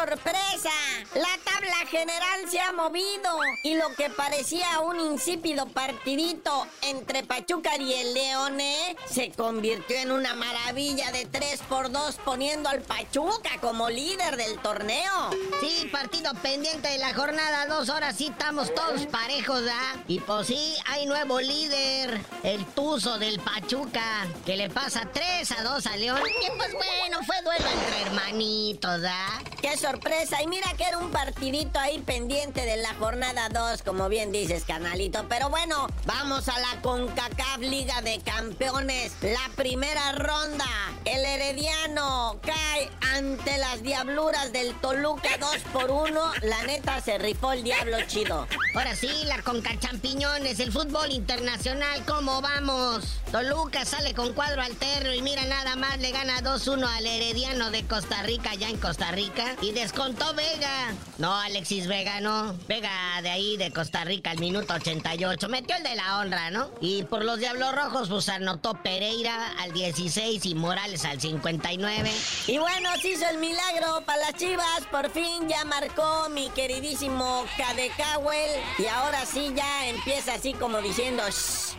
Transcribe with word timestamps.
sorpresa. 0.00 0.70
La 1.14 1.49
tabla 1.70 1.86
general 1.86 2.50
se 2.50 2.60
ha 2.60 2.72
movido 2.72 3.36
y 3.62 3.74
lo 3.74 3.94
que 3.94 4.10
parecía 4.10 4.80
un 4.80 4.98
insípido 5.00 5.66
partidito 5.66 6.66
entre 6.82 7.22
Pachuca 7.22 7.76
y 7.76 7.92
el 7.94 8.14
Leone 8.14 8.96
se 9.08 9.30
convirtió 9.30 9.96
en 9.96 10.10
una 10.10 10.34
maravilla 10.34 11.12
de 11.12 11.26
3 11.26 11.60
por 11.68 11.90
2 11.90 12.16
poniendo 12.24 12.68
al 12.68 12.80
Pachuca 12.82 13.50
como 13.60 13.88
líder 13.88 14.36
del 14.36 14.58
torneo. 14.58 15.30
Sí, 15.60 15.88
partido 15.92 16.32
pendiente 16.34 16.88
de 16.88 16.98
la 16.98 17.14
jornada, 17.14 17.66
dos 17.66 17.88
horas 17.88 18.16
sí 18.16 18.28
estamos 18.28 18.74
todos 18.74 19.06
parejos, 19.06 19.62
¿ah? 19.70 19.96
Y 20.08 20.20
pues 20.20 20.48
sí, 20.48 20.74
hay 20.86 21.06
nuevo 21.06 21.40
líder, 21.40 22.20
el 22.42 22.64
Tuzo 22.66 23.18
del 23.18 23.38
Pachuca, 23.40 24.26
que 24.44 24.56
le 24.56 24.70
pasa 24.70 25.08
3 25.12 25.52
a 25.52 25.62
2 25.62 25.86
a 25.86 25.96
León. 25.96 26.20
Y 26.40 26.56
pues 26.56 26.72
bueno, 26.72 27.18
fue 27.24 27.36
duelo 27.42 27.66
entre 27.68 28.02
hermanitos, 28.02 29.02
¿ah? 29.06 29.42
¡Qué 29.60 29.76
sorpresa! 29.76 30.42
Y 30.42 30.46
mira 30.46 30.72
que 30.76 30.84
era 30.84 30.98
un 30.98 31.10
partidito 31.10 31.59
ahí 31.74 31.98
pendiente 31.98 32.64
de 32.64 32.76
la 32.78 32.94
jornada 32.94 33.48
2, 33.50 33.82
como 33.82 34.08
bien 34.08 34.32
dices, 34.32 34.64
canalito. 34.64 35.26
Pero 35.28 35.50
bueno, 35.50 35.86
vamos 36.06 36.48
a 36.48 36.58
la 36.58 36.80
CONCACAF 36.80 37.58
Liga 37.58 38.00
de 38.00 38.18
Campeones. 38.20 39.12
La 39.20 39.50
primera 39.56 40.12
ronda. 40.12 40.64
El 41.04 41.24
Herediano 41.24 42.40
cae 42.42 42.90
ante 43.14 43.58
las 43.58 43.82
diabluras 43.82 44.52
del 44.52 44.74
Toluca 44.80 45.36
2 45.38 45.56
por 45.72 45.90
1. 45.90 46.32
La 46.42 46.62
neta 46.62 47.00
se 47.00 47.18
rifó 47.18 47.52
el 47.52 47.62
diablo 47.62 47.98
chido. 48.06 48.46
Ahora 48.72 48.94
sí, 48.94 49.10
la 49.26 49.42
Conca 49.42 49.76
Champiñones, 49.78 50.60
el 50.60 50.70
fútbol 50.70 51.10
internacional, 51.10 52.04
¿cómo 52.06 52.40
vamos? 52.40 53.04
Toluca 53.32 53.84
sale 53.84 54.14
con 54.14 54.32
cuadro 54.32 54.62
alterno 54.62 55.12
y 55.12 55.22
mira 55.22 55.44
nada 55.44 55.74
más, 55.74 55.98
le 55.98 56.12
gana 56.12 56.40
2-1 56.40 56.84
al 56.84 57.06
Herediano 57.06 57.70
de 57.72 57.84
Costa 57.84 58.22
Rica, 58.22 58.54
ya 58.54 58.68
en 58.68 58.76
Costa 58.76 59.10
Rica. 59.10 59.56
Y 59.60 59.72
descontó 59.72 60.34
Vega. 60.34 60.94
No, 61.18 61.34
Alexis 61.34 61.88
Vega, 61.88 62.20
no. 62.20 62.54
Vega 62.68 62.90
de 63.22 63.30
ahí, 63.30 63.56
de 63.56 63.72
Costa 63.72 64.04
Rica, 64.04 64.30
al 64.30 64.38
minuto 64.38 64.74
88. 64.74 65.48
Metió 65.48 65.76
el 65.76 65.82
de 65.82 65.96
la 65.96 66.18
honra, 66.18 66.50
¿no? 66.50 66.70
Y 66.80 67.02
por 67.04 67.24
los 67.24 67.38
Diablos 67.38 67.74
Rojos, 67.74 68.08
pues 68.08 68.28
anotó 68.28 68.74
Pereira 68.74 69.52
al 69.58 69.72
16 69.72 70.46
y 70.46 70.54
Morales 70.54 71.04
al 71.04 71.20
59. 71.20 72.10
Y 72.46 72.58
bueno, 72.58 72.90
se 73.00 73.08
hizo 73.10 73.28
el 73.28 73.38
milagro 73.38 74.02
para 74.06 74.26
las 74.26 74.34
chivas. 74.34 74.82
Por 74.90 75.10
fin 75.10 75.48
ya 75.48 75.64
marcó 75.64 76.28
mi 76.30 76.48
queridísimo 76.50 77.44
Cadecawel. 77.56 78.59
Y 78.78 78.86
ahora 78.86 79.26
sí 79.26 79.52
ya 79.54 79.88
empieza 79.88 80.34
así 80.34 80.52
como 80.54 80.80
diciendo, 80.80 81.22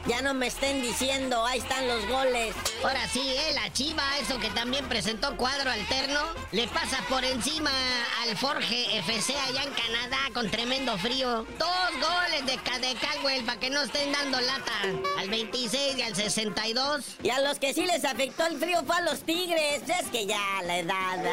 ya 0.08 0.22
no 0.22 0.34
me 0.34 0.48
estén 0.48 0.82
diciendo, 0.82 1.46
ahí 1.46 1.60
están 1.60 1.88
los 1.88 2.08
goles. 2.08 2.56
Ahora 2.84 3.08
sí, 3.08 3.22
eh, 3.22 3.54
la 3.54 3.72
chiva, 3.74 4.04
eso 4.20 4.40
que 4.40 4.50
también 4.50 4.88
presentó 4.88 5.36
cuadro 5.38 5.72
alterno, 5.72 6.20
le 6.52 6.68
pasa 6.68 6.98
por 7.10 7.24
encima 7.24 7.72
al 8.24 8.38
Forge 8.38 8.98
FC 9.00 9.36
allá 9.36 9.64
en 9.64 9.74
Canadá 9.74 10.18
con 10.34 10.50
tremendo 10.50 10.98
frío. 10.98 11.46
Dos 11.58 11.92
goles 12.00 12.46
de 12.46 12.58
Cadecawel 12.58 13.44
para 13.46 13.60
que 13.60 13.70
no 13.70 13.82
estén 13.82 14.12
dando 14.12 14.40
lata. 14.42 14.72
Al 15.20 15.30
26 15.30 15.98
y 15.98 16.02
al 16.02 16.16
62. 16.16 17.06
Y 17.24 17.30
a 17.30 17.40
los 17.40 17.60
que 17.60 17.74
sí 17.74 17.86
les 17.86 18.06
afectó 18.06 18.46
el 18.46 18.58
frío 18.58 18.84
fue 18.86 18.96
a 18.98 19.02
los 19.02 19.22
Tigres. 19.22 19.84
Es 19.88 20.08
que 20.12 20.26
ya 20.26 20.62
la 20.66 20.80
edad. 20.80 21.24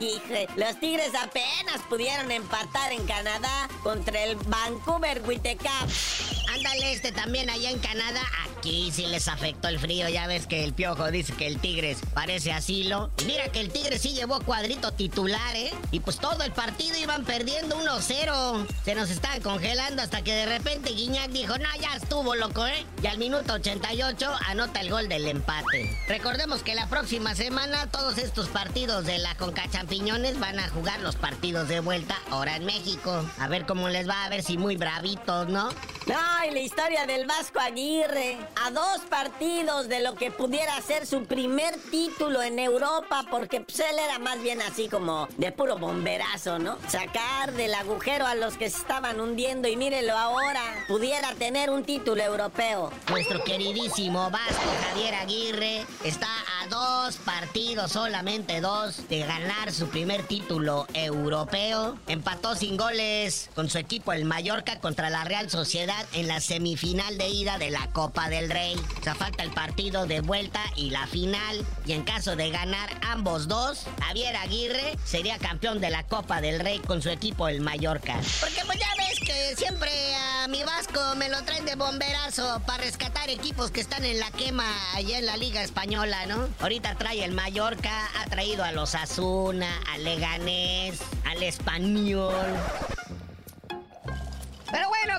los 0.56 0.80
Tigres 0.80 1.12
apenas 1.20 1.80
pudieron 1.88 2.30
empatar 2.30 2.92
en 2.92 3.06
Canadá 3.06 3.68
contra 3.82 4.22
el 4.24 4.36
Vancouver 4.64 5.20
Whitecaps. 5.26 6.46
Ándale, 6.54 6.92
este 6.92 7.12
también 7.12 7.50
allá 7.50 7.70
en 7.70 7.78
Canadá. 7.80 8.22
Aquí 8.64 8.90
sí 8.90 9.04
les 9.04 9.28
afectó 9.28 9.68
el 9.68 9.78
frío. 9.78 10.08
Ya 10.08 10.26
ves 10.26 10.46
que 10.46 10.64
el 10.64 10.72
piojo 10.72 11.10
dice 11.10 11.34
que 11.34 11.46
el 11.46 11.58
Tigres 11.58 11.98
parece 12.14 12.50
asilo. 12.50 13.10
Y 13.20 13.26
mira 13.26 13.48
que 13.48 13.60
el 13.60 13.70
Tigres 13.70 14.00
sí 14.00 14.14
llevó 14.14 14.40
cuadrito 14.40 14.90
titular, 14.90 15.54
¿eh? 15.54 15.70
Y 15.90 16.00
pues 16.00 16.16
todo 16.16 16.42
el 16.42 16.50
partido 16.50 16.96
iban 16.96 17.26
perdiendo 17.26 17.76
1-0. 17.76 18.66
Se 18.82 18.94
nos 18.94 19.10
estaban 19.10 19.42
congelando 19.42 20.00
hasta 20.00 20.24
que 20.24 20.32
de 20.32 20.46
repente 20.46 20.92
Guiñac 20.92 21.28
dijo, 21.28 21.58
no, 21.58 21.68
ya 21.78 21.94
estuvo, 21.94 22.34
loco, 22.36 22.66
¿eh? 22.66 22.86
Y 23.02 23.06
al 23.06 23.18
minuto 23.18 23.52
88 23.52 24.32
anota 24.46 24.80
el 24.80 24.88
gol 24.88 25.10
del 25.10 25.28
empate. 25.28 25.94
Recordemos 26.08 26.62
que 26.62 26.74
la 26.74 26.86
próxima 26.86 27.34
semana 27.34 27.90
todos 27.90 28.16
estos 28.16 28.48
partidos 28.48 29.04
de 29.04 29.18
la 29.18 29.34
Conca 29.34 29.68
Champiñones 29.70 30.40
van 30.40 30.58
a 30.58 30.70
jugar 30.70 31.00
los 31.00 31.16
partidos 31.16 31.68
de 31.68 31.80
vuelta 31.80 32.16
ahora 32.30 32.56
en 32.56 32.64
México. 32.64 33.26
A 33.38 33.46
ver 33.46 33.66
cómo 33.66 33.90
les 33.90 34.08
va, 34.08 34.24
a 34.24 34.30
ver 34.30 34.42
si 34.42 34.56
muy 34.56 34.78
bravitos, 34.78 35.48
¿no? 35.50 35.68
Ay, 36.12 36.50
la 36.50 36.60
historia 36.60 37.06
del 37.06 37.26
Vasco 37.26 37.58
Aguirre. 37.60 38.36
A 38.62 38.70
dos 38.70 39.00
partidos 39.08 39.88
de 39.88 40.00
lo 40.00 40.14
que 40.14 40.30
pudiera 40.30 40.78
ser 40.82 41.06
su 41.06 41.24
primer 41.24 41.78
título 41.90 42.42
en 42.42 42.58
Europa, 42.58 43.24
porque 43.30 43.62
pues, 43.62 43.80
él 43.80 43.98
era 43.98 44.18
más 44.18 44.42
bien 44.42 44.60
así 44.60 44.88
como 44.88 45.28
de 45.38 45.50
puro 45.52 45.78
bomberazo, 45.78 46.58
¿no? 46.58 46.76
Sacar 46.88 47.52
del 47.54 47.72
agujero 47.74 48.26
a 48.26 48.34
los 48.34 48.56
que 48.56 48.68
se 48.68 48.78
estaban 48.78 49.18
hundiendo 49.18 49.66
y 49.66 49.76
mírelo 49.76 50.16
ahora, 50.16 50.62
pudiera 50.88 51.34
tener 51.36 51.70
un 51.70 51.84
título 51.84 52.22
europeo. 52.22 52.92
Nuestro 53.08 53.42
queridísimo 53.42 54.30
Vasco 54.30 54.70
Javier 54.88 55.14
Aguirre 55.14 55.86
está 56.04 56.28
a 56.60 56.66
dos 56.68 57.16
partidos, 57.16 57.92
solamente 57.92 58.60
dos, 58.60 59.08
de 59.08 59.20
ganar 59.20 59.72
su 59.72 59.88
primer 59.88 60.26
título 60.26 60.86
europeo. 60.92 61.98
Empató 62.08 62.54
sin 62.56 62.76
goles 62.76 63.48
con 63.54 63.70
su 63.70 63.78
equipo 63.78 64.12
el 64.12 64.26
Mallorca 64.26 64.80
contra 64.80 65.08
la 65.08 65.24
Real 65.24 65.48
Sociedad 65.48 65.93
en 66.12 66.28
la 66.28 66.40
semifinal 66.40 67.18
de 67.18 67.28
ida 67.28 67.58
de 67.58 67.70
la 67.70 67.86
Copa 67.92 68.28
del 68.28 68.50
Rey. 68.50 68.76
O 69.00 69.02
sea, 69.02 69.14
falta 69.14 69.42
el 69.42 69.50
partido 69.50 70.06
de 70.06 70.20
vuelta 70.20 70.60
y 70.76 70.90
la 70.90 71.06
final. 71.06 71.64
Y 71.86 71.92
en 71.92 72.02
caso 72.02 72.36
de 72.36 72.50
ganar 72.50 72.90
ambos 73.02 73.48
dos, 73.48 73.86
Javier 74.02 74.36
Aguirre 74.36 74.96
sería 75.04 75.38
campeón 75.38 75.80
de 75.80 75.90
la 75.90 76.04
Copa 76.04 76.40
del 76.40 76.60
Rey 76.60 76.78
con 76.80 77.02
su 77.02 77.10
equipo 77.10 77.48
el 77.48 77.60
Mallorca. 77.60 78.20
Porque 78.40 78.62
pues 78.66 78.78
ya 78.78 78.88
ves 78.98 79.20
que 79.20 79.56
siempre 79.56 79.90
a 80.16 80.48
mi 80.48 80.62
Vasco 80.62 81.00
me 81.16 81.28
lo 81.28 81.42
traen 81.44 81.64
de 81.64 81.74
bomberazo 81.74 82.60
para 82.66 82.84
rescatar 82.84 83.30
equipos 83.30 83.70
que 83.70 83.80
están 83.80 84.04
en 84.04 84.20
la 84.20 84.30
quema 84.30 84.66
allá 84.94 85.18
en 85.18 85.26
la 85.26 85.36
Liga 85.36 85.62
Española, 85.62 86.26
¿no? 86.26 86.48
Ahorita 86.60 86.94
trae 86.96 87.24
el 87.24 87.32
Mallorca, 87.32 88.10
ha 88.20 88.26
traído 88.26 88.64
a 88.64 88.72
los 88.72 88.94
Asuna, 88.94 89.68
al 89.92 90.04
Leganés, 90.04 91.00
al 91.24 91.42
Español. 91.42 92.34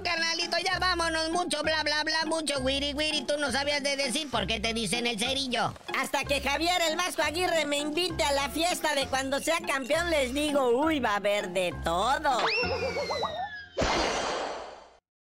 Carnalito, 0.06 0.58
ya 0.64 0.80
vámonos. 0.80 1.32
Mucho 1.32 1.64
bla, 1.64 1.84
bla, 1.84 2.04
bla, 2.04 2.26
mucho 2.28 2.60
wiri, 2.60 2.94
wiri. 2.94 3.24
Tú 3.24 3.34
no 3.40 3.52
sabías 3.52 3.84
de 3.84 3.98
decir 3.98 4.30
por 4.30 4.48
qué 4.48 4.60
te 4.60 4.74
dicen 4.74 5.08
el 5.08 5.20
cerillo. 5.20 5.74
Hasta 6.00 6.24
que 6.24 6.40
Javier 6.40 6.82
el 6.90 6.96
Vasco 6.96 7.24
Aguirre 7.24 7.66
me 7.66 7.80
invite 7.80 8.24
a 8.24 8.32
la 8.32 8.50
fiesta 8.50 8.94
de 8.96 9.08
cuando 9.08 9.40
sea 9.40 9.58
campeón, 9.68 10.10
les 10.12 10.34
digo, 10.34 10.70
uy, 10.70 11.00
va 11.00 11.14
a 11.14 11.16
haber 11.18 11.50
de 11.50 11.74
todo. 11.84 12.38